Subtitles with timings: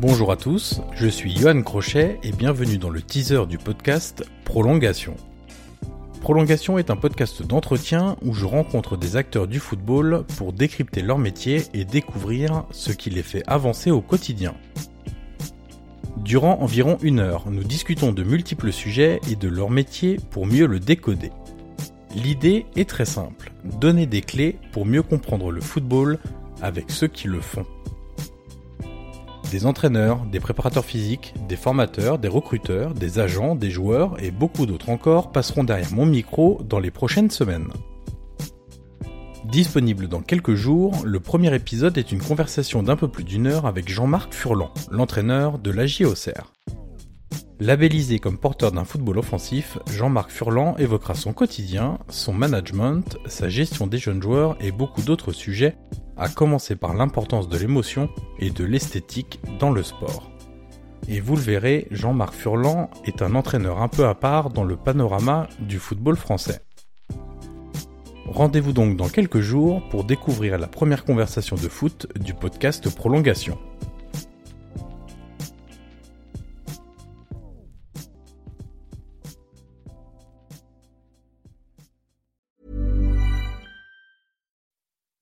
[0.00, 5.16] Bonjour à tous, je suis Johan Crochet et bienvenue dans le teaser du podcast Prolongation.
[6.20, 11.18] Prolongation est un podcast d'entretien où je rencontre des acteurs du football pour décrypter leur
[11.18, 14.54] métier et découvrir ce qui les fait avancer au quotidien.
[16.18, 20.66] Durant environ une heure, nous discutons de multiples sujets et de leur métier pour mieux
[20.66, 21.32] le décoder.
[22.14, 26.20] L'idée est très simple, donner des clés pour mieux comprendre le football
[26.62, 27.66] avec ceux qui le font.
[29.50, 34.66] Des entraîneurs, des préparateurs physiques, des formateurs, des recruteurs, des agents, des joueurs et beaucoup
[34.66, 37.68] d'autres encore passeront derrière mon micro dans les prochaines semaines.
[39.46, 43.64] Disponible dans quelques jours, le premier épisode est une conversation d'un peu plus d'une heure
[43.64, 46.52] avec Jean-Marc Furlan, l'entraîneur de l'AJ Auxerre.
[47.58, 53.86] Labellisé comme porteur d'un football offensif, Jean-Marc Furlan évoquera son quotidien, son management, sa gestion
[53.86, 55.76] des jeunes joueurs et beaucoup d'autres sujets,
[56.18, 58.08] à commencer par l'importance de l'émotion
[58.38, 60.30] et de l'esthétique dans le sport.
[61.08, 64.76] Et vous le verrez, Jean-Marc Furlan est un entraîneur un peu à part dans le
[64.76, 66.60] panorama du football français.
[68.26, 73.58] Rendez-vous donc dans quelques jours pour découvrir la première conversation de foot du podcast Prolongation.